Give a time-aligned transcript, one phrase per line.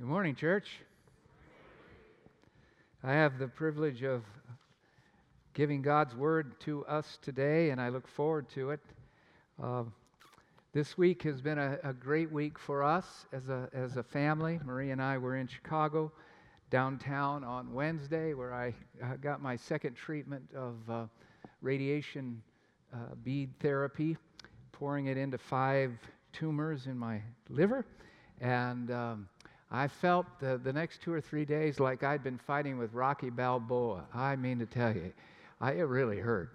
[0.00, 0.66] Good morning, church.
[3.04, 4.22] I have the privilege of
[5.52, 8.80] giving God's word to us today, and I look forward to it.
[9.62, 9.82] Uh,
[10.72, 14.58] this week has been a, a, great week for us as a, as a family.
[14.64, 16.10] Marie and I were in Chicago,
[16.70, 21.04] downtown on Wednesday, where I uh, got my second treatment of uh,
[21.60, 22.40] radiation
[22.94, 24.16] uh, bead therapy,
[24.72, 25.92] pouring it into five
[26.32, 27.20] tumors in my
[27.50, 27.84] liver.
[28.40, 29.28] And um,
[29.70, 33.30] I felt the, the next two or three days like I'd been fighting with Rocky
[33.30, 34.04] Balboa.
[34.12, 35.12] I mean to tell you,
[35.60, 36.50] I, it really hurt.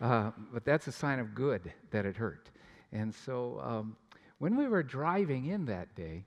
[0.00, 2.50] Uh, but that's a sign of good that it hurt.
[2.92, 3.96] And so um,
[4.38, 6.24] when we were driving in that day,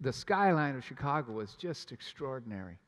[0.00, 2.78] the skyline of Chicago was just extraordinary.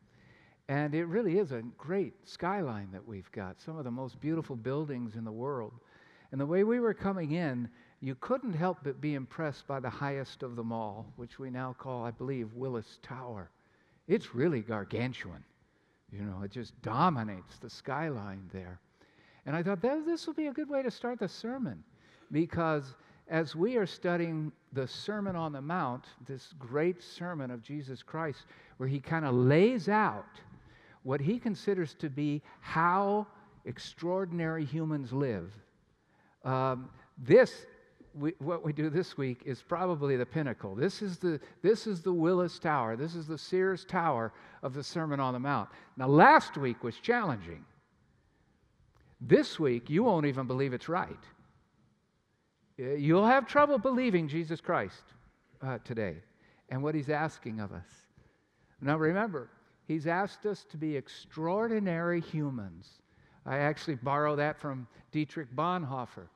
[0.68, 4.56] And it really is a great skyline that we've got, some of the most beautiful
[4.56, 5.72] buildings in the world.
[6.30, 7.68] And the way we were coming in,
[8.02, 11.74] you couldn't help but be impressed by the highest of them all, which we now
[11.78, 13.48] call, I believe, Willis Tower.
[14.08, 15.44] It's really gargantuan.
[16.10, 18.80] You know, it just dominates the skyline there.
[19.46, 21.82] And I thought this will be a good way to start the sermon
[22.32, 22.94] because
[23.28, 28.46] as we are studying the Sermon on the Mount, this great sermon of Jesus Christ,
[28.78, 30.26] where he kind of lays out
[31.04, 33.26] what he considers to be how
[33.64, 35.52] extraordinary humans live.
[36.44, 37.66] Um, this
[38.14, 40.74] we, what we do this week is probably the pinnacle.
[40.74, 42.96] This is the, this is the Willis Tower.
[42.96, 44.32] This is the Sears Tower
[44.62, 45.68] of the Sermon on the Mount.
[45.96, 47.64] Now, last week was challenging.
[49.20, 51.24] This week, you won't even believe it's right.
[52.76, 55.02] You'll have trouble believing Jesus Christ
[55.62, 56.16] uh, today
[56.68, 57.86] and what he's asking of us.
[58.80, 59.48] Now, remember,
[59.86, 62.88] he's asked us to be extraordinary humans.
[63.46, 66.28] I actually borrow that from Dietrich Bonhoeffer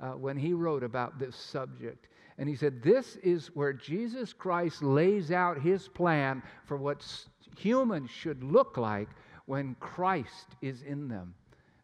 [0.00, 2.08] uh, when he wrote about this subject.
[2.38, 7.04] And he said, This is where Jesus Christ lays out his plan for what
[7.56, 9.08] humans should look like
[9.46, 11.34] when Christ is in them.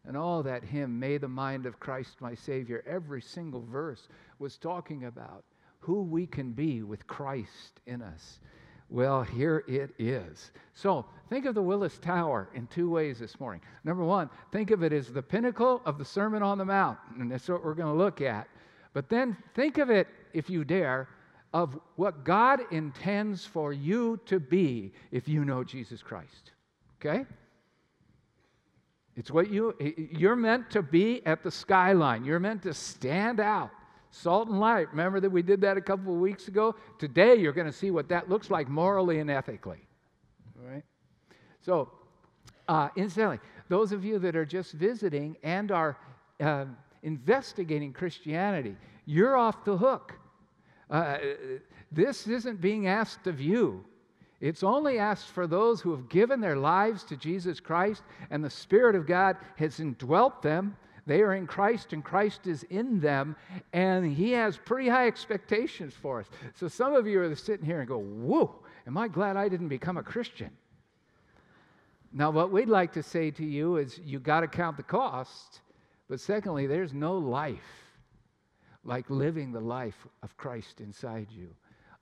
[0.05, 4.07] And all that hymn, May the Mind of Christ my Savior, every single verse
[4.39, 5.43] was talking about
[5.79, 8.39] who we can be with Christ in us.
[8.89, 10.51] Well, here it is.
[10.73, 13.61] So think of the Willis Tower in two ways this morning.
[13.83, 17.29] Number one, think of it as the pinnacle of the Sermon on the Mount, and
[17.29, 18.47] that's what we're going to look at.
[18.93, 21.09] But then think of it, if you dare,
[21.53, 26.51] of what God intends for you to be if you know Jesus Christ.
[26.99, 27.25] Okay?
[29.15, 29.73] It's what you
[30.11, 32.23] you're meant to be at the skyline.
[32.23, 33.71] You're meant to stand out.
[34.17, 34.89] Salt and light.
[34.89, 36.75] Remember that we did that a couple of weeks ago?
[36.97, 39.85] Today, you're going to see what that looks like morally and ethically.
[40.59, 40.83] All right?
[41.61, 41.91] So,
[42.67, 43.39] uh, incidentally,
[43.69, 45.97] those of you that are just visiting and are
[46.39, 46.65] uh,
[47.03, 50.13] investigating Christianity, you're off the hook.
[50.89, 51.17] Uh,
[51.91, 53.83] this isn't being asked of you.
[54.39, 58.49] It's only asked for those who have given their lives to Jesus Christ and the
[58.49, 60.75] Spirit of God has indwelt them
[61.07, 63.37] they are in Christ, and Christ is in them,
[63.71, 66.27] and He has pretty high expectations for us.
[66.53, 68.53] So some of you are sitting here and go, Whoa,
[68.85, 70.51] am I glad I didn't become a Christian?
[72.11, 75.61] Now, what we'd like to say to you is you got to count the cost,
[76.09, 77.59] but secondly, there's no life
[78.83, 81.55] like living the life of Christ inside you,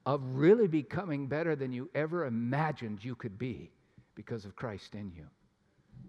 [0.06, 3.72] of really becoming better than you ever imagined you could be
[4.16, 5.26] because of Christ in you.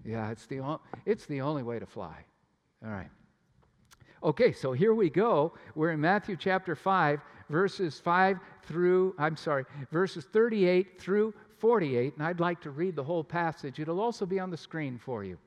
[0.04, 2.24] Yeah, it's the, it's the only way to fly.
[2.84, 3.10] All right.
[4.22, 5.54] Okay, so here we go.
[5.75, 12.26] We're in Matthew chapter 5, verses 5 through, I'm sorry, verses 38 through 48, and
[12.26, 13.78] I'd like to read the whole passage.
[13.78, 15.38] It'll also be on the screen for you.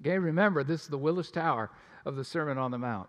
[0.00, 1.70] Okay, remember, this is the Willis Tower
[2.04, 3.08] of the Sermon on the Mount.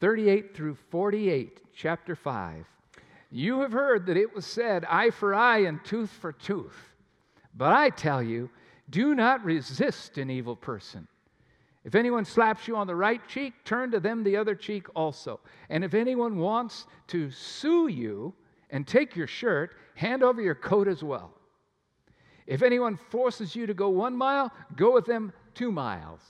[0.00, 2.66] 38 through 48, chapter 5.
[3.30, 6.94] You have heard that it was said, eye for eye and tooth for tooth.
[7.54, 8.50] But I tell you,
[8.90, 11.08] do not resist an evil person.
[11.86, 15.38] If anyone slaps you on the right cheek, turn to them the other cheek also.
[15.70, 18.34] And if anyone wants to sue you
[18.70, 21.32] and take your shirt, hand over your coat as well.
[22.44, 26.20] If anyone forces you to go one mile, go with them two miles.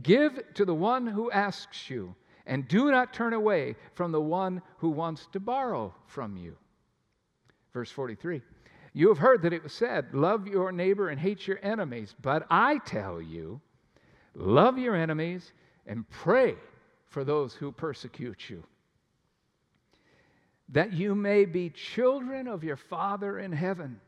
[0.00, 2.14] Give to the one who asks you,
[2.46, 6.56] and do not turn away from the one who wants to borrow from you.
[7.72, 8.42] Verse 43
[8.92, 12.14] You have heard that it was said, Love your neighbor and hate your enemies.
[12.22, 13.60] But I tell you,
[14.34, 15.52] Love your enemies
[15.86, 16.54] and pray
[17.08, 18.62] for those who persecute you,
[20.68, 24.00] that you may be children of your Father in heaven.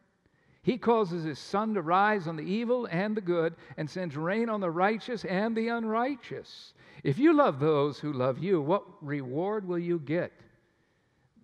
[0.63, 4.49] He causes his sun to rise on the evil and the good, and sends rain
[4.49, 6.75] on the righteous and the unrighteous.
[7.03, 10.33] If you love those who love you, what reward will you get?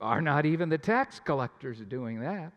[0.01, 2.53] Are not even the tax collectors doing that?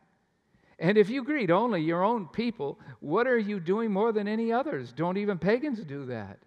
[0.81, 4.51] And if you greet only your own people, what are you doing more than any
[4.51, 4.91] others?
[4.91, 6.39] Don't even pagans do that.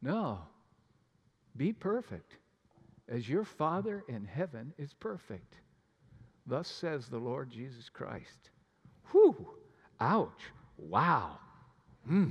[0.00, 0.38] No.
[1.56, 2.36] Be perfect
[3.08, 5.56] as your Father in heaven is perfect.
[6.46, 8.50] Thus says the Lord Jesus Christ.
[9.10, 9.34] Whew.
[9.98, 10.42] Ouch.
[10.78, 11.40] Wow.
[12.06, 12.28] Hmm.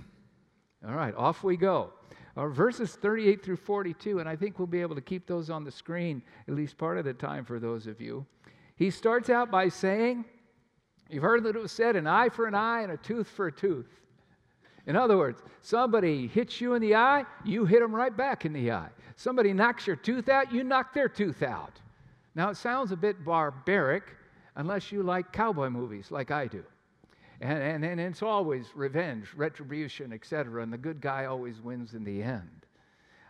[0.87, 1.91] All right, off we go.
[2.37, 5.65] Our verses 38 through 42, and I think we'll be able to keep those on
[5.65, 8.25] the screen at least part of the time for those of you.
[8.77, 10.23] He starts out by saying,
[11.09, 13.47] You've heard that it was said, an eye for an eye and a tooth for
[13.47, 13.89] a tooth.
[14.87, 18.53] In other words, somebody hits you in the eye, you hit them right back in
[18.53, 18.89] the eye.
[19.15, 21.79] Somebody knocks your tooth out, you knock their tooth out.
[22.35, 24.03] Now, it sounds a bit barbaric
[24.55, 26.63] unless you like cowboy movies like I do.
[27.41, 30.61] And, and, and it's always revenge, retribution, etc.
[30.63, 32.65] And the good guy always wins in the end.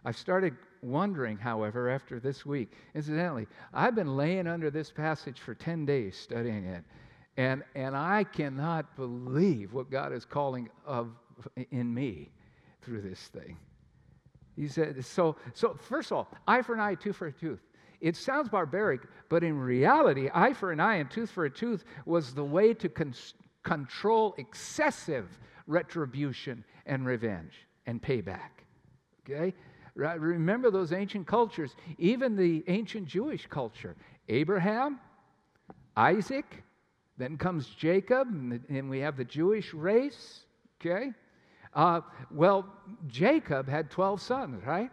[0.04, 5.56] I've started wondering, however, after this week, incidentally, I've been laying under this passage for
[5.56, 6.84] 10 days studying it.
[7.38, 11.12] And, and I cannot believe what God is calling of
[11.72, 12.32] in me
[12.82, 13.58] through this thing.
[14.56, 17.60] He said, so, so first of all, eye for an eye, tooth for a tooth.
[18.00, 21.84] It sounds barbaric, but in reality, eye for an eye and tooth for a tooth
[22.06, 23.14] was the way to con-
[23.64, 27.54] control excessive retribution and revenge
[27.86, 28.52] and payback.
[29.28, 29.54] Okay?
[29.96, 33.96] Remember those ancient cultures, even the ancient Jewish culture.
[34.30, 35.00] Abraham,
[35.96, 36.64] Isaac,
[37.18, 38.28] then comes Jacob,
[38.70, 40.42] and we have the Jewish race.
[40.80, 41.12] Okay?
[41.74, 42.02] Uh,
[42.32, 42.66] well,
[43.08, 44.92] Jacob had 12 sons, right?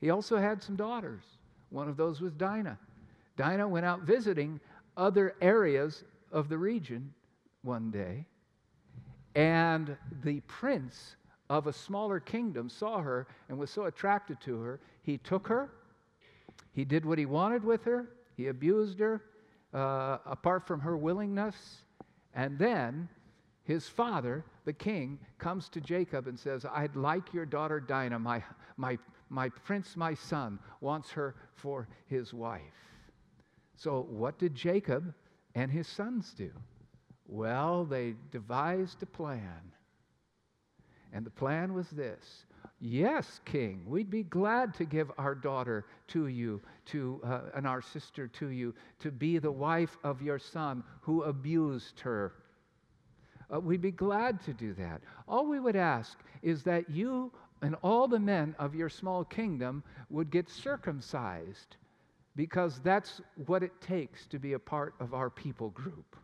[0.00, 1.22] He also had some daughters.
[1.70, 2.78] One of those was Dinah.
[3.36, 4.60] Dinah went out visiting
[4.96, 7.12] other areas of the region
[7.62, 8.26] one day,
[9.34, 11.16] and the prince
[11.50, 15.70] of a smaller kingdom saw her and was so attracted to her, he took her,
[16.72, 19.22] he did what he wanted with her, he abused her,
[19.76, 21.82] uh, apart from her willingness,
[22.34, 23.08] and then
[23.62, 28.42] his father, the king, comes to Jacob and says, I'd like your daughter Dinah, my,
[28.78, 32.62] my, my prince, my son, wants her for his wife.
[33.76, 35.12] So, what did Jacob
[35.54, 36.50] and his sons do?
[37.28, 39.72] Well, they devised a plan.
[41.12, 42.45] And the plan was this
[42.78, 47.80] Yes, King, we'd be glad to give our daughter to you, to, uh, and our
[47.80, 52.34] sister to you, to be the wife of your son who abused her.
[53.52, 55.00] Uh, we'd be glad to do that.
[55.26, 57.32] All we would ask is that you
[57.62, 61.76] and all the men of your small kingdom would get circumcised
[62.34, 66.16] because that's what it takes to be a part of our people group.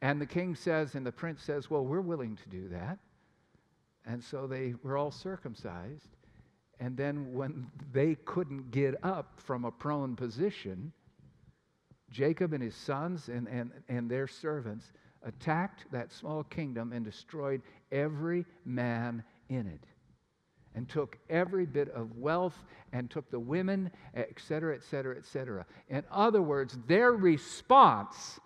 [0.00, 2.98] And the king says, and the prince says, Well, we're willing to do that.
[4.08, 6.08] And so they were all circumcised.
[6.80, 10.92] And then when they couldn't get up from a prone position,
[12.10, 14.92] Jacob and his sons and, and, and their servants
[15.24, 17.60] attacked that small kingdom and destroyed
[17.92, 19.84] every man in it
[20.74, 25.26] and took every bit of wealth and took the women, et cetera, et cetera, et
[25.26, 25.66] cetera.
[25.88, 28.38] In other words, their response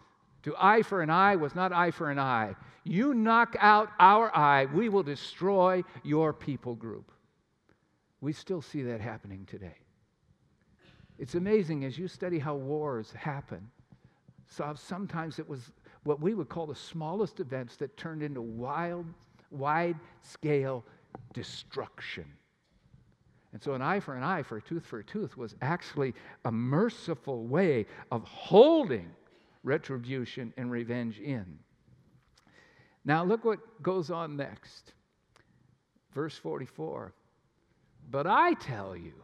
[0.43, 2.55] to eye for an eye was not eye for an eye.
[2.85, 7.13] You knock out our eye, we will destroy your people group.
[8.21, 9.77] We still see that happening today.
[11.19, 13.71] It's amazing as you study how wars happen.
[14.49, 15.71] So sometimes it was
[16.05, 19.07] what we would call the smallest events that turned into wild,
[19.51, 20.85] wide scale
[21.33, 22.25] destruction.
[23.53, 26.15] And so, an eye for an eye, for a tooth for a tooth, was actually
[26.47, 29.11] a merciful way of holding
[29.63, 31.59] retribution and revenge in.
[33.05, 34.93] Now, look what goes on next.
[36.15, 37.13] Verse 44.
[38.11, 39.15] But I tell you,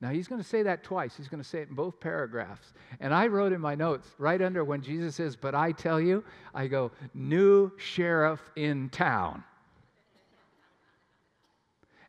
[0.00, 1.14] now he's going to say that twice.
[1.16, 2.72] He's going to say it in both paragraphs.
[3.00, 6.24] And I wrote in my notes right under when Jesus says, But I tell you,
[6.54, 9.44] I go, New sheriff in town.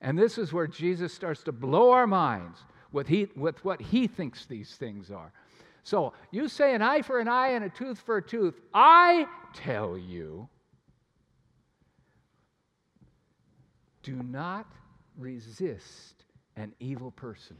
[0.02, 2.60] And this is where Jesus starts to blow our minds
[2.92, 5.32] with, he, with what he thinks these things are.
[5.84, 8.60] So you say an eye for an eye and a tooth for a tooth.
[8.74, 10.48] I tell you,
[14.04, 14.68] do not
[15.18, 16.24] resist
[16.56, 17.58] an evil person.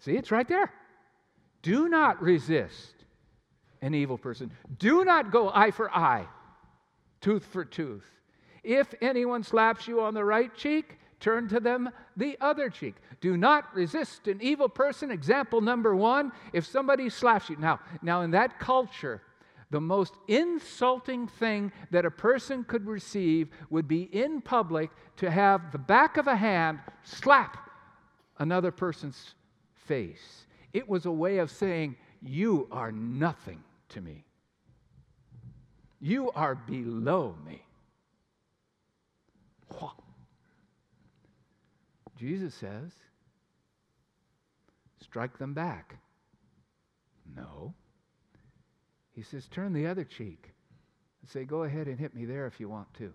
[0.00, 0.72] See, it's right there.
[1.62, 2.94] Do not resist
[3.82, 4.50] an evil person.
[4.78, 6.26] Do not go eye for eye,
[7.20, 8.04] tooth for tooth.
[8.62, 12.96] If anyone slaps you on the right cheek, turn to them the other cheek.
[13.20, 15.10] Do not resist an evil person.
[15.10, 17.56] Example number one if somebody slaps you.
[17.56, 19.22] Now, now in that culture,
[19.70, 25.72] the most insulting thing that a person could receive would be in public to have
[25.72, 27.68] the back of a hand slap
[28.38, 29.34] another person's
[29.74, 30.46] face.
[30.72, 34.24] It was a way of saying, You are nothing to me.
[36.00, 37.64] You are below me.
[42.18, 42.92] Jesus says,
[45.00, 45.96] Strike them back.
[47.36, 47.72] No.
[49.12, 50.50] He says, Turn the other cheek
[51.20, 53.14] and say, Go ahead and hit me there if you want to.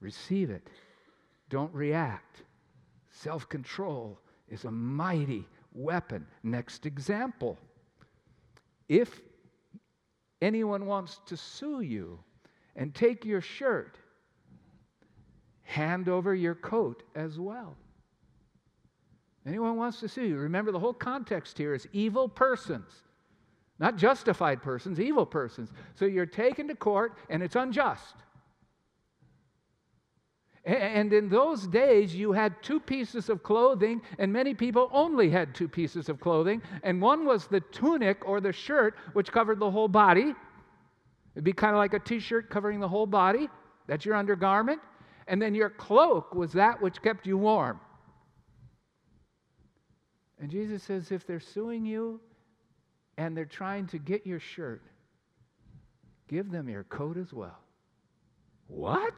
[0.00, 0.68] Receive it.
[1.50, 2.42] Don't react.
[3.10, 4.18] Self control
[4.48, 6.26] is a mighty weapon.
[6.44, 7.58] Next example.
[8.88, 9.20] If
[10.40, 12.20] anyone wants to sue you
[12.76, 13.98] and take your shirt,
[15.68, 17.76] hand over your coat as well.
[19.46, 22.90] Anyone wants to see you, remember the whole context here is evil persons.
[23.78, 25.70] Not justified persons, evil persons.
[25.94, 28.14] So you're taken to court and it's unjust.
[30.64, 35.54] And in those days, you had two pieces of clothing, and many people only had
[35.54, 36.60] two pieces of clothing.
[36.82, 40.34] And one was the tunic or the shirt, which covered the whole body.
[41.34, 43.48] It'd be kind of like a t shirt covering the whole body.
[43.86, 44.80] That's your undergarment.
[45.28, 47.78] And then your cloak was that which kept you warm.
[50.40, 52.20] And Jesus says if they're suing you
[53.18, 54.82] and they're trying to get your shirt,
[56.28, 57.58] give them your coat as well.
[58.68, 59.14] What?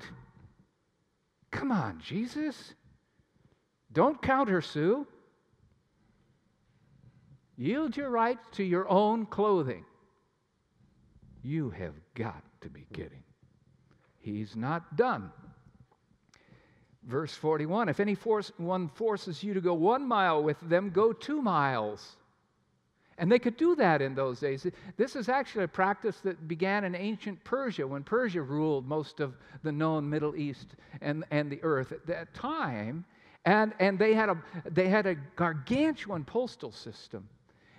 [1.52, 2.74] Come on, Jesus.
[3.92, 5.06] Don't counter sue.
[7.56, 9.84] Yield your rights to your own clothing.
[11.42, 13.22] You have got to be kidding.
[14.18, 15.30] He's not done.
[17.04, 21.12] Verse 41 If any force, one forces you to go one mile with them, go
[21.12, 22.16] two miles.
[23.18, 24.66] And they could do that in those days.
[24.96, 29.36] This is actually a practice that began in ancient Persia when Persia ruled most of
[29.62, 30.68] the known Middle East
[31.02, 33.04] and, and the earth at that time.
[33.44, 37.28] And, and they, had a, they had a gargantuan postal system.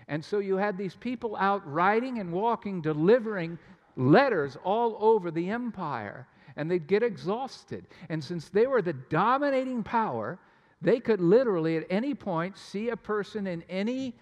[0.08, 3.58] And so you had these people out riding and walking, delivering
[3.96, 6.28] letters all over the empire.
[6.56, 7.86] And they'd get exhausted.
[8.10, 10.40] And since they were the dominating power,
[10.82, 14.16] they could literally at any point see a person in any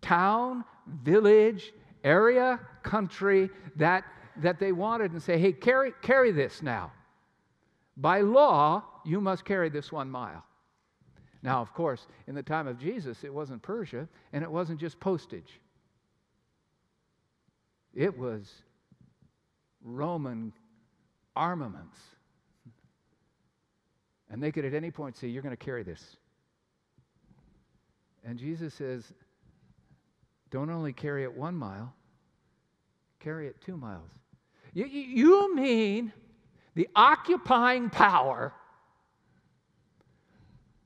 [0.00, 0.64] town,
[1.02, 1.72] village,
[2.04, 4.04] area, country that,
[4.36, 6.92] that they wanted and say, hey, carry, carry this now.
[7.96, 10.44] By law, you must carry this one mile.
[11.42, 14.98] Now, of course, in the time of Jesus, it wasn't Persia and it wasn't just
[15.00, 15.60] postage,
[17.94, 18.50] it was
[19.84, 20.52] Roman
[21.36, 21.98] armaments.
[24.30, 26.16] And they could at any point say, You're going to carry this.
[28.24, 29.12] And Jesus says,
[30.52, 31.94] don't only carry it one mile,
[33.20, 34.10] carry it two miles.
[34.74, 36.12] You, you mean
[36.74, 38.52] the occupying power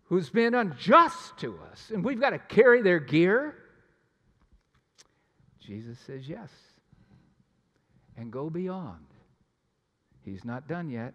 [0.05, 3.57] who's been unjust to us and we've got to carry their gear?
[5.61, 6.49] Jesus says yes.
[8.17, 9.05] And go beyond.
[10.27, 11.15] He's not done yet.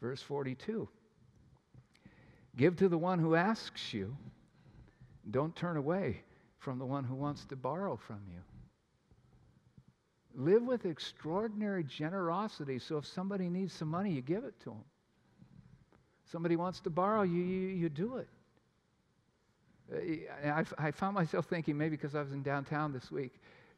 [0.00, 0.88] Verse 42
[2.56, 4.16] Give to the one who asks you,
[5.30, 6.22] don't turn away
[6.58, 8.40] from the one who wants to borrow from you.
[10.34, 14.84] Live with extraordinary generosity so if somebody needs some money, you give it to them.
[16.30, 18.28] Somebody wants to borrow, you, you, you do it.
[19.92, 23.34] Uh, I, I found myself thinking, maybe because I was in downtown this week,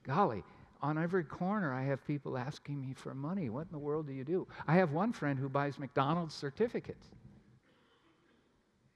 [0.07, 0.45] golly,
[0.83, 3.49] on every corner I have people asking me for money.
[3.49, 4.47] What in the world do you do?
[4.67, 7.07] I have one friend who buys McDonald's certificates.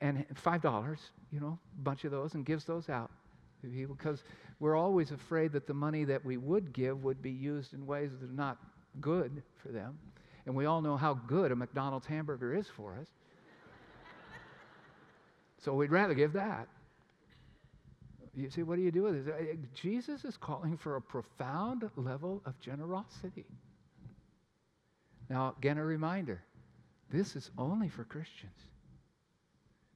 [0.01, 0.99] And $5,
[1.33, 3.11] you know, a bunch of those, and gives those out
[3.73, 4.23] people because
[4.61, 8.11] we're always afraid that the money that we would give would be used in ways
[8.13, 8.59] that are not
[9.01, 9.99] good for them.
[10.47, 13.09] And we all know how good a McDonald's hamburger is for us.
[15.59, 16.69] so we'd rather give that.
[18.37, 19.59] You see, what do you do with it?
[19.73, 23.47] Jesus is calling for a profound level of generosity.
[25.31, 26.43] Now, again, a reminder
[27.11, 28.61] this is only for Christians.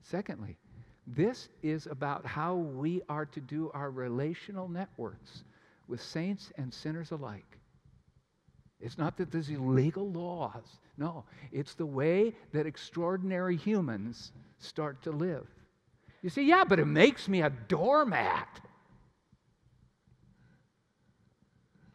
[0.00, 0.56] Secondly,
[1.06, 5.44] this is about how we are to do our relational networks
[5.86, 7.58] with saints and sinners alike.
[8.80, 10.78] It's not that there's illegal laws.
[10.96, 15.46] No, it's the way that extraordinary humans start to live.
[16.22, 18.60] You say, yeah, but it makes me a doormat.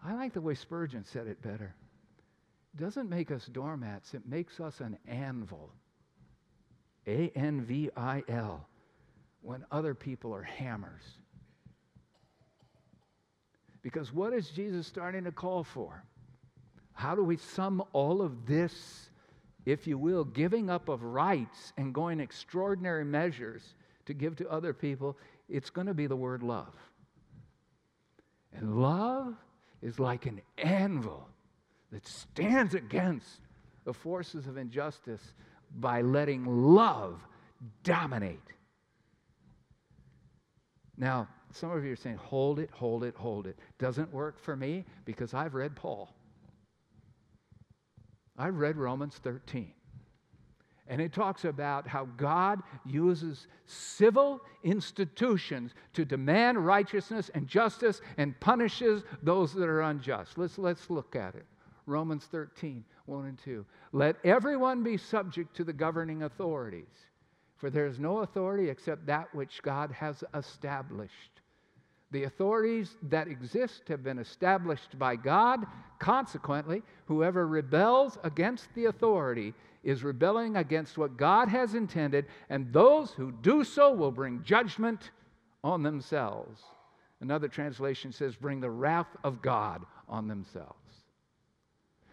[0.04, 1.76] I like the way Spurgeon said it better.
[2.74, 5.72] It doesn't make us doormats, it makes us an anvil.
[7.08, 8.68] A N V I L
[9.42, 11.04] when other people are hammers.
[13.84, 16.04] Because what is Jesus starting to call for?
[16.94, 19.12] How do we sum all of this,
[19.68, 23.76] if you will, giving up of rights and going extraordinary measures
[24.06, 25.18] to give to other people,
[25.50, 26.74] it's going to be the word love.
[28.54, 29.36] And love
[29.82, 31.28] is like an anvil
[31.92, 33.42] that stands against
[33.84, 35.34] the forces of injustice
[35.80, 37.20] by letting love
[37.84, 38.40] dominate.
[40.98, 43.58] Now, some of you are saying, hold it, hold it, hold it.
[43.80, 46.14] Doesn't work for me because I've read Paul.
[48.38, 49.72] I've read Romans 13.
[50.88, 58.40] And it talks about how God uses civil institutions to demand righteousness and justice and
[58.40, 60.38] punishes those that are unjust.
[60.38, 61.46] Let's, let's look at it.
[61.88, 63.66] Romans 13, 1 and 2.
[63.94, 67.08] Let everyone be subject to the governing authorities,
[67.58, 71.42] for there is no authority except that which God has established.
[72.12, 75.66] The authorities that exist have been established by God.
[76.00, 79.54] Consequently, whoever rebels against the authority
[79.86, 85.12] is rebelling against what God has intended, and those who do so will bring judgment
[85.64, 86.62] on themselves.
[87.22, 90.74] Another translation says, bring the wrath of God on themselves.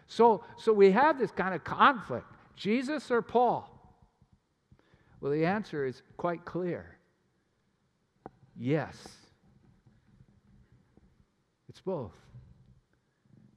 [0.07, 3.69] So, so we have this kind of conflict Jesus or Paul?
[5.19, 6.97] Well, the answer is quite clear
[8.55, 8.95] yes.
[11.67, 12.13] It's both.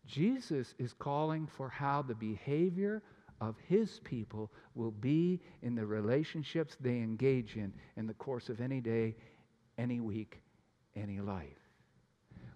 [0.07, 3.03] Jesus is calling for how the behavior
[3.41, 8.61] of his people will be in the relationships they engage in in the course of
[8.61, 9.15] any day,
[9.79, 10.41] any week,
[10.95, 11.59] any life.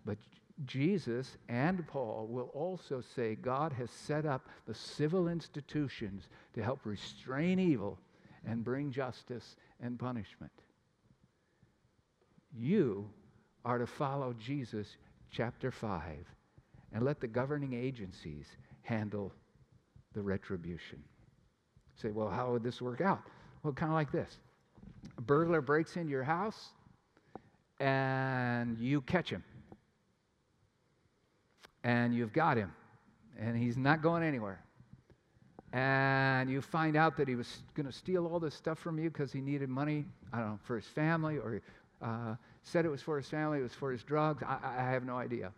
[0.05, 0.19] But
[0.65, 6.81] Jesus and Paul will also say God has set up the civil institutions to help
[6.85, 7.99] restrain evil
[8.47, 10.53] and bring justice and punishment.
[12.53, 13.09] You
[13.65, 14.97] are to follow Jesus,
[15.31, 16.27] chapter 5,
[16.93, 18.47] and let the governing agencies
[18.83, 19.33] handle
[20.15, 21.03] the retribution.
[21.97, 23.23] say, well, how would this work out?
[23.63, 24.39] Well, kind of like this
[25.17, 26.71] a burglar breaks into your house
[27.79, 29.43] and you catch him.
[31.83, 32.73] And you've got him.
[33.39, 34.63] And he's not going anywhere.
[35.73, 39.09] And you find out that he was going to steal all this stuff from you
[39.09, 41.63] because he needed money, I don't know, for his family, or
[42.03, 44.43] uh, said it was for his family, it was for his drugs.
[44.47, 45.53] I, I have no idea.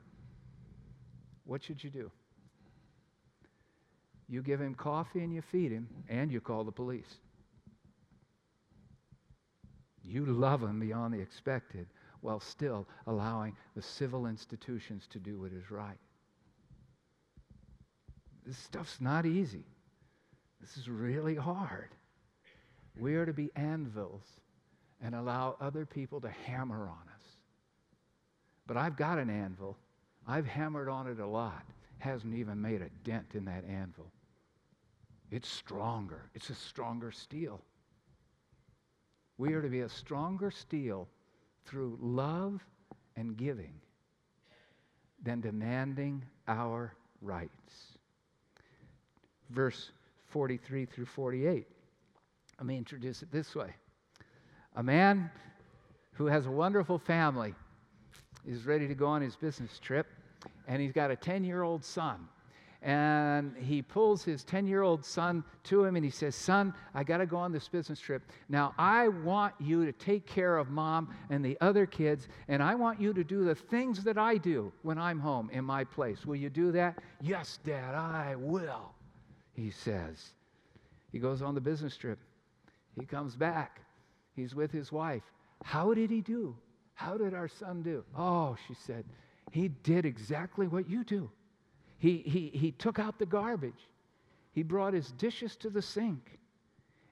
[1.44, 2.10] What should you do?
[4.32, 7.18] You give him coffee and you feed him, and you call the police.
[10.02, 11.86] You love him beyond the expected
[12.22, 15.98] while still allowing the civil institutions to do what is right.
[18.46, 19.66] This stuff's not easy.
[20.62, 21.90] This is really hard.
[22.98, 24.24] We are to be anvils
[25.02, 27.22] and allow other people to hammer on us.
[28.66, 29.76] But I've got an anvil.
[30.26, 31.64] I've hammered on it a lot.
[31.98, 34.10] Hasn't even made a dent in that anvil.
[35.32, 36.28] It's stronger.
[36.34, 37.62] It's a stronger steel.
[39.38, 41.08] We are to be a stronger steel
[41.64, 42.62] through love
[43.16, 43.72] and giving
[45.22, 47.96] than demanding our rights.
[49.48, 49.92] Verse
[50.26, 51.66] 43 through 48.
[52.58, 53.70] Let me introduce it this way.
[54.76, 55.30] A man
[56.12, 57.54] who has a wonderful family
[58.46, 60.08] is ready to go on his business trip,
[60.68, 62.28] and he's got a 10 year old son
[62.82, 67.04] and he pulls his 10 year old son to him and he says, Son, I
[67.04, 68.22] got to go on this business trip.
[68.48, 72.74] Now, I want you to take care of mom and the other kids, and I
[72.74, 76.26] want you to do the things that I do when I'm home in my place.
[76.26, 76.98] Will you do that?
[77.20, 78.92] Yes, Dad, I will,
[79.54, 80.30] he says.
[81.12, 82.18] He goes on the business trip.
[82.98, 83.80] He comes back.
[84.34, 85.22] He's with his wife.
[85.62, 86.56] How did he do?
[86.94, 88.04] How did our son do?
[88.16, 89.04] Oh, she said,
[89.52, 91.30] he did exactly what you do.
[92.02, 93.88] He, he, he took out the garbage.
[94.50, 96.36] He brought his dishes to the sink.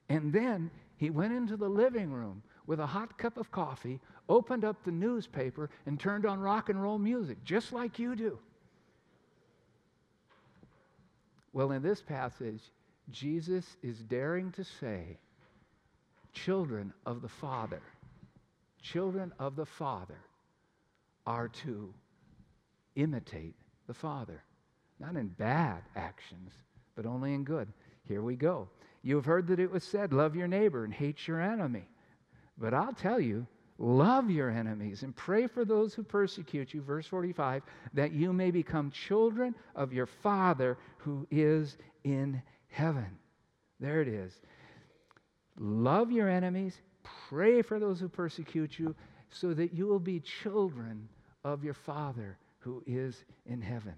[0.09, 4.65] And then he went into the living room with a hot cup of coffee, opened
[4.65, 8.37] up the newspaper, and turned on rock and roll music, just like you do.
[11.53, 12.61] Well, in this passage,
[13.11, 15.17] Jesus is daring to say,
[16.33, 17.81] children of the Father,
[18.81, 20.19] children of the Father
[21.25, 21.93] are to
[22.97, 23.55] imitate
[23.87, 24.43] the Father.
[25.01, 26.53] Not in bad actions,
[26.95, 27.67] but only in good.
[28.07, 28.69] Here we go.
[29.01, 31.89] You have heard that it was said, Love your neighbor and hate your enemy.
[32.59, 33.47] But I'll tell you,
[33.79, 36.81] love your enemies and pray for those who persecute you.
[36.81, 37.63] Verse 45
[37.95, 43.17] that you may become children of your Father who is in heaven.
[43.79, 44.33] There it is.
[45.57, 46.79] Love your enemies,
[47.27, 48.95] pray for those who persecute you,
[49.31, 51.09] so that you will be children
[51.43, 53.95] of your Father who is in heaven.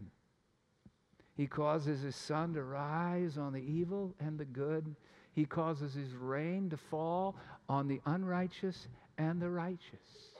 [1.36, 4.96] He causes his sun to rise on the evil and the good.
[5.34, 7.36] He causes his rain to fall
[7.68, 10.32] on the unrighteous and the righteous.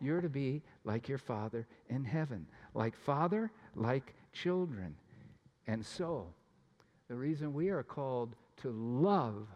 [0.00, 4.96] You're to be like your Father in heaven, like Father, like children.
[5.66, 6.26] And so,
[7.08, 9.46] the reason we are called to love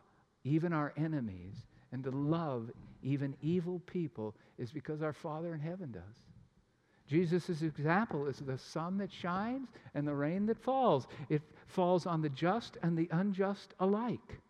[0.44, 1.54] even our enemies
[1.92, 2.70] and to love
[3.02, 6.25] even evil people is because our Father in heaven does.
[7.08, 11.06] Jesus' example is the sun that shines and the rain that falls.
[11.28, 14.40] It falls on the just and the unjust alike.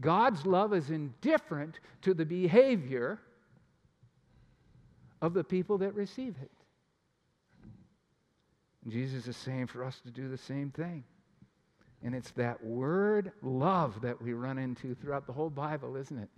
[0.00, 3.18] God's love is indifferent to the behavior
[5.20, 6.50] of the people that receive it.
[8.88, 11.04] Jesus is saying for us to do the same thing.
[12.02, 16.30] And it's that word love that we run into throughout the whole Bible, isn't it?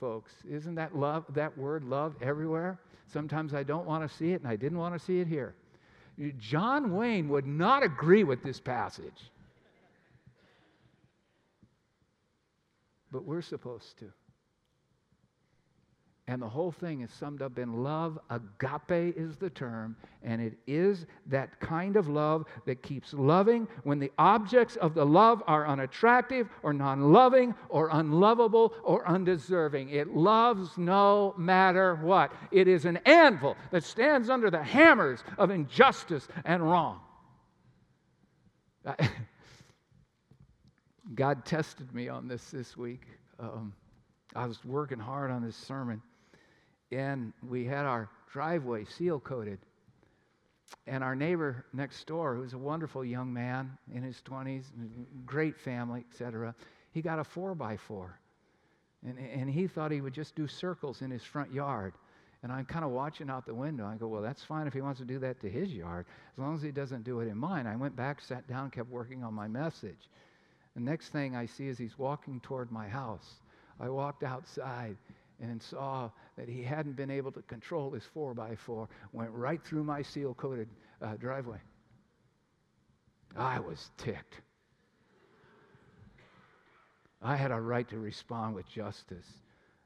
[0.00, 2.78] Folks, isn't that love that word love everywhere?
[3.12, 5.54] Sometimes I don't want to see it and I didn't want to see it here.
[6.38, 9.30] John Wayne would not agree with this passage.
[13.10, 14.12] But we're supposed to.
[16.26, 18.18] And the whole thing is summed up in love.
[18.30, 23.98] Agape is the term, and it is that kind of love that keeps loving when
[23.98, 29.90] the objects of the love are unattractive or non loving or unlovable or undeserving.
[29.90, 32.32] It loves no matter what.
[32.50, 37.00] It is an anvil that stands under the hammers of injustice and wrong.
[41.14, 43.02] God tested me on this this week.
[43.38, 43.74] Um,
[44.34, 46.00] I was working hard on this sermon
[46.96, 49.58] and we had our driveway seal coated.
[50.86, 54.64] And our neighbor next door, who's a wonderful young man in his 20s,
[55.24, 56.54] great family, etc.,
[56.92, 58.18] he got a 4 by 4
[59.04, 61.94] and, and he thought he would just do circles in his front yard.
[62.42, 63.86] And I'm kind of watching out the window.
[63.86, 66.38] I go, well, that's fine if he wants to do that to his yard, as
[66.38, 67.66] long as he doesn't do it in mine.
[67.66, 70.10] I went back, sat down, kept working on my message.
[70.74, 73.36] The next thing I see is he's walking toward my house.
[73.80, 74.96] I walked outside,
[75.40, 79.62] and saw that he hadn't been able to control his 4 by 4 went right
[79.64, 80.68] through my seal coated
[81.02, 81.58] uh, driveway.
[83.36, 84.40] I was ticked.
[87.20, 89.26] I had a right to respond with justice.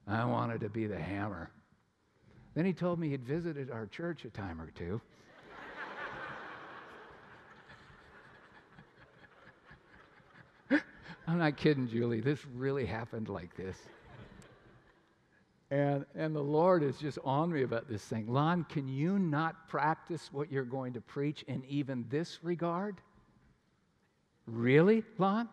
[0.06, 1.50] I wanted to be the hammer.
[2.54, 5.00] Then he told me he'd visited our church a time or two.
[11.28, 12.20] I'm not kidding, Julie.
[12.20, 13.76] This really happened like this.
[15.70, 18.26] And, and the Lord is just on me about this thing.
[18.26, 22.96] Lon, can you not practice what you're going to preach in even this regard?
[24.46, 25.48] Really, Lon?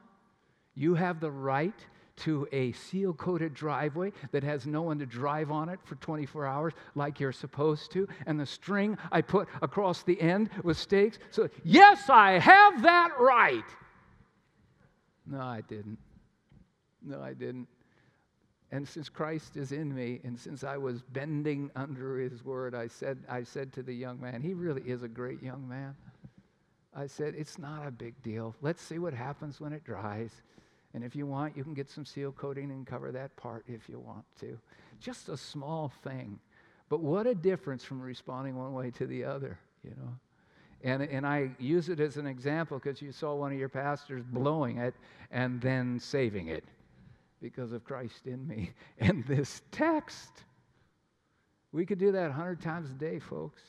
[0.73, 1.73] You have the right
[2.17, 6.45] to a seal coated driveway that has no one to drive on it for 24
[6.45, 11.19] hours like you're supposed to, and the string I put across the end with stakes.
[11.31, 13.65] So, yes, I have that right.
[15.27, 15.97] No, I didn't.
[17.01, 17.67] No, I didn't.
[18.75, 22.87] And since Christ is in me, and since I was bending under his word, I
[22.87, 25.95] said, I said to the young man, he really is a great young man.
[26.93, 28.53] I said, it's not a big deal.
[28.61, 30.31] Let's see what happens when it dries.
[30.93, 33.87] And if you want, you can get some seal coating and cover that part if
[33.87, 34.59] you want to.
[34.99, 36.37] Just a small thing.
[36.89, 40.13] But what a difference from responding one way to the other, you know.
[40.83, 44.21] And, and I use it as an example because you saw one of your pastors
[44.21, 44.95] blowing it
[45.31, 46.65] and then saving it
[47.45, 48.71] because of Christ in me.
[48.99, 50.31] And this text,
[51.71, 53.61] we could do that 100 times a day, folks.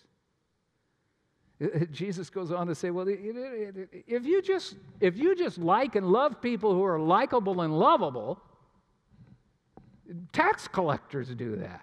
[1.93, 6.41] Jesus goes on to say, well, if you just if you just like and love
[6.41, 8.41] people who are likable and lovable,
[10.33, 11.83] tax collectors do that.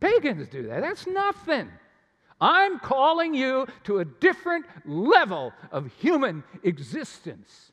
[0.00, 0.80] Pagans do that.
[0.80, 1.68] That's nothing.
[2.40, 7.72] I'm calling you to a different level of human existence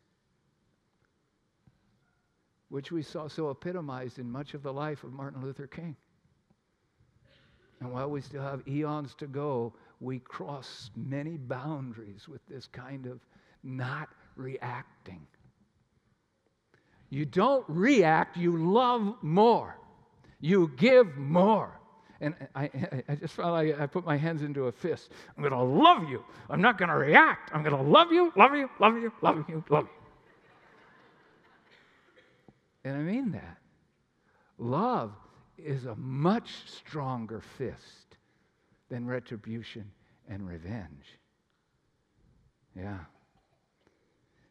[2.71, 5.93] which we saw so epitomized in much of the life of Martin Luther King.
[7.81, 13.07] And while we still have eons to go, we cross many boundaries with this kind
[13.07, 13.19] of
[13.61, 14.07] not
[14.37, 15.27] reacting.
[17.09, 19.77] You don't react, you love more.
[20.39, 21.77] You give more.
[22.21, 22.69] And I,
[23.09, 25.11] I just felt like I put my hands into a fist.
[25.35, 26.23] I'm going to love you.
[26.49, 27.51] I'm not going to react.
[27.53, 30.00] I'm going to love you, love you, love you, love you, love you.
[32.83, 33.57] And I mean that.
[34.57, 35.11] Love
[35.57, 38.17] is a much stronger fist
[38.89, 39.89] than retribution
[40.27, 41.19] and revenge.
[42.75, 42.99] Yeah.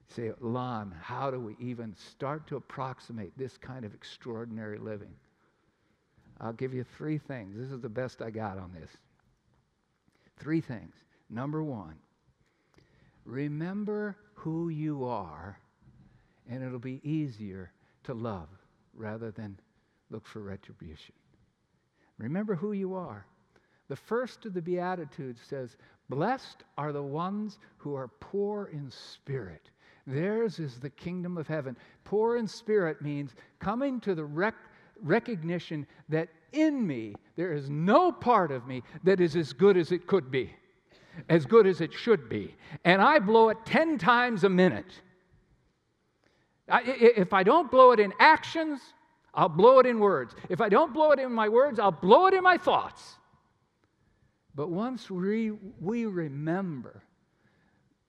[0.09, 5.15] Say, Lon, how do we even start to approximate this kind of extraordinary living?
[6.41, 7.57] I'll give you three things.
[7.57, 8.91] This is the best I got on this.
[10.39, 10.95] Three things.
[11.29, 11.95] Number one,
[13.25, 15.59] remember who you are,
[16.49, 17.71] and it'll be easier
[18.05, 18.49] to love
[18.95, 19.59] rather than
[20.11, 21.15] look for retribution.
[22.19, 23.27] Remember who you are.
[23.89, 25.77] The first of the Beatitudes says,
[26.09, 29.71] Blessed are the ones who are poor in spirit.
[30.07, 31.77] Theirs is the kingdom of heaven.
[32.05, 34.55] Poor in spirit means coming to the rec-
[35.03, 39.93] recognition that in me there is no part of me that is as good as
[39.93, 40.53] it could be,
[41.29, 42.57] as good as it should be.
[42.85, 45.01] And I blow it 10 times a minute.
[46.71, 48.81] I, if I don't blow it in actions,
[49.35, 50.35] I'll blow it in words.
[50.49, 53.17] If I don't blow it in my words, I'll blow it in my thoughts.
[54.55, 57.03] But once we, we remember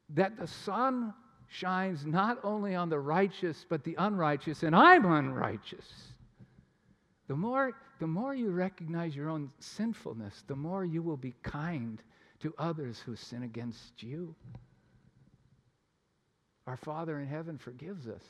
[0.09, 1.13] that the sun
[1.47, 5.85] shines not only on the righteous, but the unrighteous, and I'm unrighteous,
[7.27, 12.01] the more, the more you recognize your own sinfulness, the more you will be kind
[12.41, 14.35] to others who sin against you.
[16.67, 18.23] Our Father in heaven forgives us.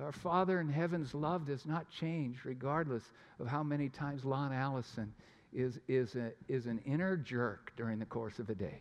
[0.00, 3.02] Our Father in heaven's love does not change regardless
[3.40, 5.12] of how many times Lon Allison
[5.52, 8.80] is, is, a, is an inner jerk during the course of a day.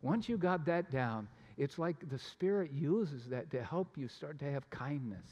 [0.00, 4.38] Once you got that down, it's like the Spirit uses that to help you start
[4.38, 5.26] to have kindness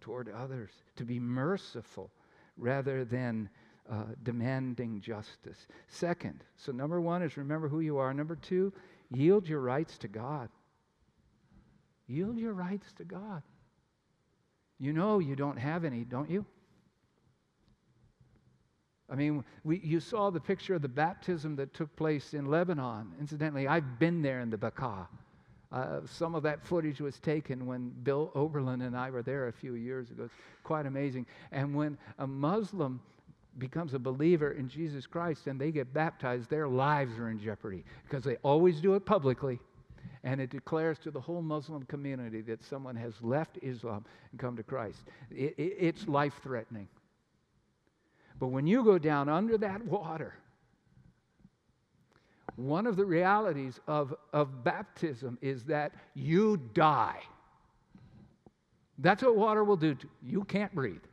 [0.00, 2.10] toward others, to be merciful
[2.56, 3.48] rather than
[3.90, 5.66] uh, demanding justice.
[5.88, 8.12] Second, so number one is remember who you are.
[8.12, 8.72] Number two,
[9.10, 10.48] yield your rights to God.
[12.06, 13.42] Yield your rights to God.
[14.78, 16.44] You know you don't have any, don't you?
[19.10, 23.12] I mean, we, you saw the picture of the baptism that took place in Lebanon.
[23.18, 25.06] Incidentally, I've been there in the Bekaa.
[25.70, 29.52] Uh, some of that footage was taken when Bill Oberlin and I were there a
[29.52, 30.24] few years ago.
[30.24, 31.26] It's quite amazing.
[31.52, 33.00] And when a Muslim
[33.58, 37.84] becomes a believer in Jesus Christ and they get baptized, their lives are in jeopardy
[38.04, 39.58] because they always do it publicly.
[40.24, 44.56] And it declares to the whole Muslim community that someone has left Islam and come
[44.56, 44.98] to Christ.
[45.30, 46.88] It, it, it's life threatening.
[48.38, 50.34] But when you go down under that water,
[52.56, 57.20] one of the realities of, of baptism is that you die.
[58.98, 60.38] That's what water will do to you.
[60.38, 61.04] You can't breathe.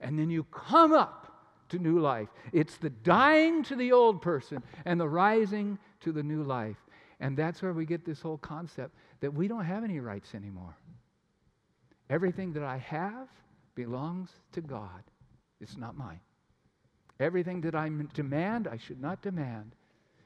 [0.00, 1.26] And then you come up
[1.68, 2.28] to new life.
[2.52, 6.76] It's the dying to the old person and the rising to the new life.
[7.20, 10.76] And that's where we get this whole concept that we don't have any rights anymore.
[12.10, 13.28] Everything that I have
[13.74, 15.02] belongs to God,
[15.60, 16.20] it's not mine.
[17.18, 19.74] Everything that I demand, I should not demand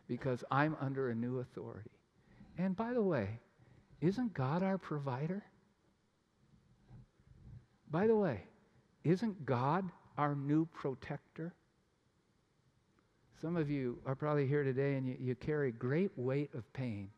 [0.08, 1.90] because I'm under a new authority.
[2.58, 3.38] And by the way,
[4.00, 5.44] isn't God our provider?
[7.90, 8.42] By the way,
[9.04, 11.54] isn't God our new protector?
[13.40, 17.10] Some of you are probably here today and you, you carry great weight of pain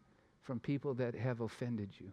[0.43, 2.13] from people that have offended you.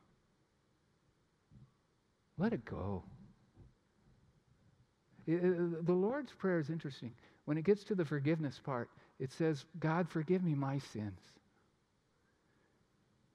[2.38, 3.04] Let it go.
[5.28, 7.14] It, the Lord's Prayer is interesting.
[7.46, 11.20] When it gets to the forgiveness part, it says, God, forgive me my sins.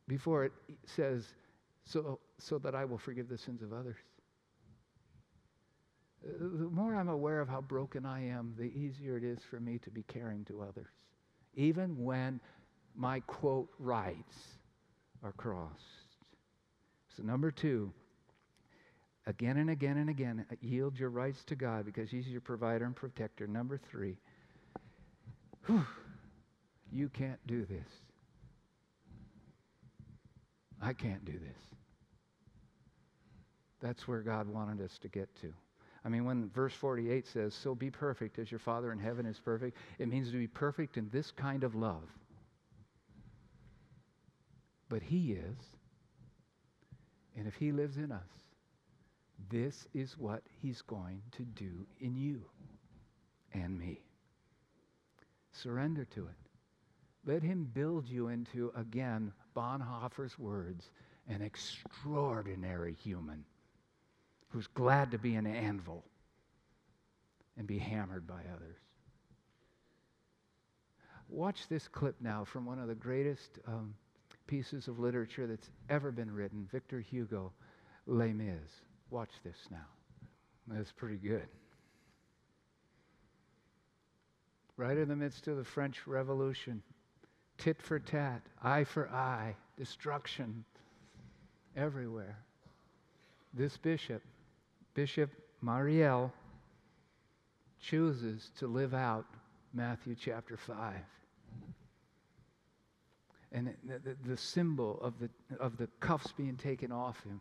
[0.08, 0.52] Before it
[0.86, 1.24] says,
[1.84, 3.96] so, so that I will forgive the sins of others.
[6.24, 9.60] Uh, the more I'm aware of how broken I am, the easier it is for
[9.60, 10.92] me to be caring to others,
[11.54, 12.40] even when
[12.94, 14.36] my quote rights
[15.22, 15.72] are crossed.
[17.16, 17.92] So, number two,
[19.26, 22.84] again and again and again, uh, yield your rights to God because He's your provider
[22.84, 23.46] and protector.
[23.46, 24.16] Number three,
[25.66, 25.84] whew,
[26.90, 27.88] you can't do this.
[30.80, 31.58] I can't do this.
[33.80, 35.52] That's where God wanted us to get to.
[36.04, 39.40] I mean, when verse 48 says, So be perfect as your Father in heaven is
[39.40, 42.08] perfect, it means to be perfect in this kind of love.
[44.88, 45.56] But He is.
[47.36, 48.44] And if He lives in us,
[49.50, 52.42] this is what he's going to do in you
[53.52, 54.00] and me.
[55.52, 56.34] Surrender to it.
[57.26, 60.90] Let him build you into, again, Bonhoeffer's words,
[61.28, 63.44] an extraordinary human
[64.54, 66.04] who's glad to be an anvil
[67.58, 68.76] and be hammered by others.
[71.28, 73.92] Watch this clip now from one of the greatest um,
[74.46, 77.50] pieces of literature that's ever been written Victor Hugo,
[78.06, 78.54] Les Mis.
[79.10, 79.88] Watch this now.
[80.68, 81.48] That's pretty good.
[84.76, 86.80] Right in the midst of the French Revolution,
[87.58, 90.64] tit for tat, eye for eye, destruction
[91.76, 92.38] everywhere.
[93.52, 94.22] This bishop,
[94.94, 95.30] Bishop
[95.62, 96.30] Myriel
[97.80, 99.26] chooses to live out
[99.72, 100.94] Matthew chapter 5.
[103.52, 107.40] And the, the, the symbol of the, of the cuffs being taken off him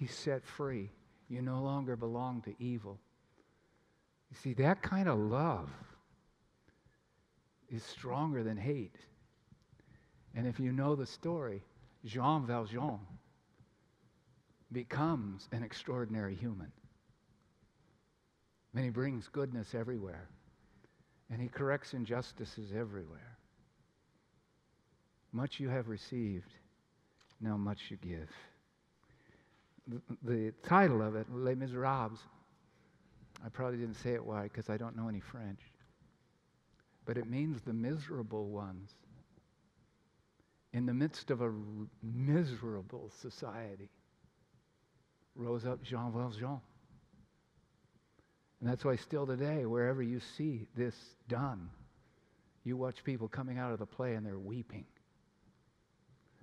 [0.00, 0.88] He's set free.
[1.28, 2.98] You no longer belong to evil.
[4.30, 5.68] You see, that kind of love
[7.68, 8.96] is stronger than hate.
[10.34, 11.62] And if you know the story,
[12.06, 12.98] Jean Valjean
[14.72, 16.70] becomes an extraordinary human.
[18.74, 20.28] And he brings goodness everywhere.
[21.30, 23.38] And he corrects injustices everywhere.
[25.32, 26.52] Much you have received,
[27.40, 28.28] now much you give.
[29.86, 32.18] The, the title of it, Les Miserables,
[33.44, 35.60] I probably didn't say it right because I don't know any French.
[37.06, 38.90] But it means the miserable ones.
[40.72, 41.52] In the midst of a
[42.02, 43.88] miserable society,
[45.34, 46.60] rose up Jean Valjean.
[48.60, 50.94] And that's why, still today, wherever you see this
[51.28, 51.70] done,
[52.64, 54.84] you watch people coming out of the play and they're weeping.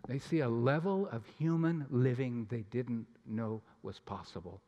[0.08, 4.62] They see a level of human living they didn't know was possible.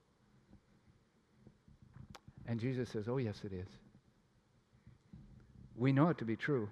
[2.45, 3.67] And Jesus says, Oh, yes, it is.
[5.75, 6.69] We know it to be true.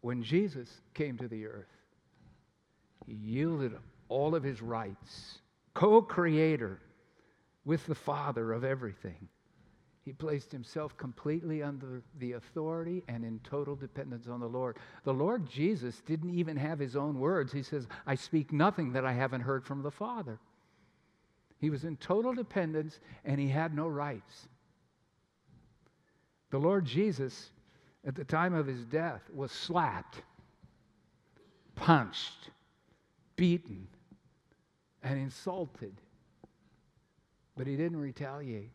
[0.00, 1.66] When Jesus came to the earth,
[3.06, 3.72] he yielded
[4.08, 5.38] all of his rights,
[5.74, 6.80] co creator
[7.64, 9.28] with the Father of everything.
[10.04, 14.78] He placed himself completely under the authority and in total dependence on the Lord.
[15.04, 17.52] The Lord Jesus didn't even have his own words.
[17.52, 20.38] He says, I speak nothing that I haven't heard from the Father.
[21.60, 24.48] He was in total dependence and he had no rights.
[26.50, 27.50] The Lord Jesus,
[28.06, 30.22] at the time of his death, was slapped,
[31.74, 32.48] punched,
[33.36, 33.86] beaten,
[35.02, 36.00] and insulted.
[37.56, 38.70] But he didn't retaliate.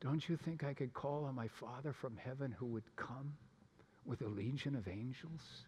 [0.00, 3.34] Don't you think I could call on my Father from heaven who would come
[4.04, 5.66] with a legion of angels?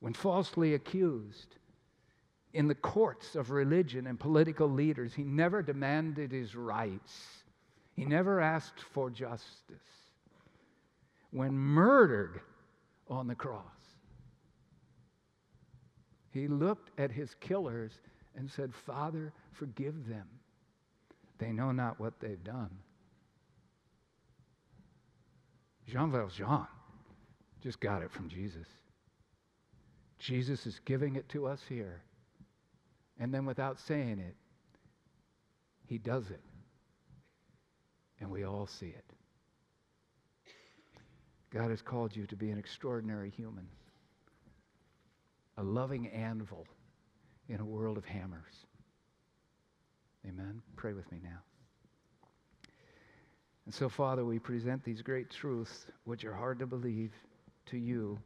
[0.00, 1.56] When falsely accused
[2.52, 7.42] in the courts of religion and political leaders, he never demanded his rights,
[7.94, 9.48] he never asked for justice.
[11.30, 12.40] When murdered
[13.08, 13.77] on the cross,
[16.38, 17.92] he looked at his killers
[18.36, 20.26] and said, Father, forgive them.
[21.38, 22.70] They know not what they've done.
[25.86, 26.66] Jean Valjean
[27.62, 28.66] just got it from Jesus.
[30.18, 32.02] Jesus is giving it to us here.
[33.18, 34.36] And then without saying it,
[35.86, 36.42] he does it.
[38.20, 39.04] And we all see it.
[41.50, 43.66] God has called you to be an extraordinary human,
[45.58, 46.66] a loving anvil
[47.48, 48.54] in a world of hammers.
[50.26, 50.62] Amen.
[50.76, 51.40] Pray with me now.
[53.66, 57.12] And so, Father, we present these great truths, which are hard to believe,
[57.66, 58.18] to you,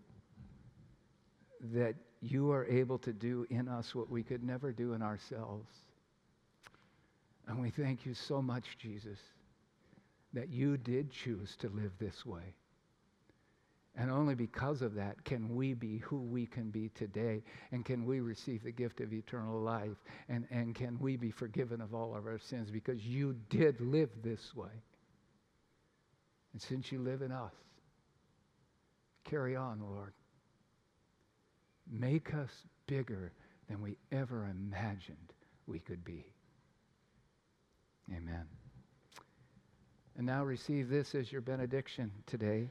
[1.72, 5.68] that you are able to do in us what we could never do in ourselves.
[7.48, 9.18] And we thank you so much, Jesus,
[10.32, 12.54] that you did choose to live this way.
[13.94, 17.42] And only because of that can we be who we can be today.
[17.72, 19.96] And can we receive the gift of eternal life.
[20.28, 24.08] And, and can we be forgiven of all of our sins because you did live
[24.22, 24.82] this way.
[26.52, 27.52] And since you live in us,
[29.24, 30.14] carry on, Lord.
[31.90, 32.50] Make us
[32.86, 33.32] bigger
[33.68, 35.32] than we ever imagined
[35.66, 36.26] we could be.
[38.10, 38.46] Amen.
[40.16, 42.70] And now receive this as your benediction today.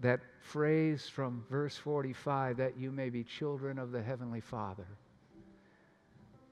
[0.00, 4.86] That phrase from verse 45 that you may be children of the Heavenly Father.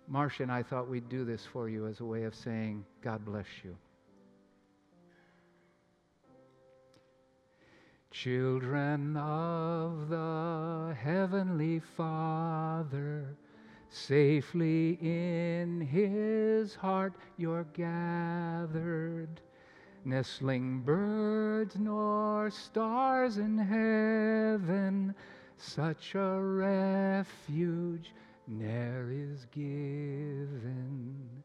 [0.07, 3.24] Marcia and I thought we'd do this for you as a way of saying, God
[3.24, 3.77] bless you.
[8.11, 13.37] Children of the Heavenly Father,
[13.90, 19.42] safely in His heart you're gathered.
[20.09, 25.15] Nestling birds nor stars in heaven,
[25.59, 28.15] such a refuge
[28.46, 31.44] ne'er is given.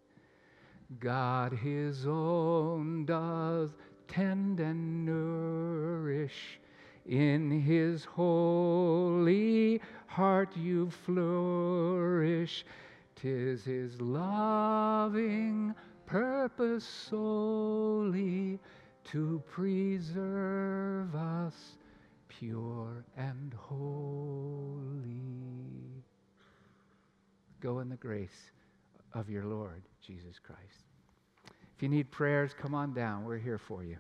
[0.98, 3.72] God His own does
[4.08, 6.58] tend and nourish.
[7.06, 12.66] In his holy heart you flourish.
[13.18, 15.76] Tis his loving
[16.06, 18.60] purpose solely
[19.06, 21.78] to preserve us
[22.28, 25.14] pure and holy.
[27.62, 28.52] Go in the grace
[29.14, 30.60] of your Lord Jesus Christ.
[31.76, 33.26] If you need prayers, come on down.
[33.26, 33.98] We're here for you.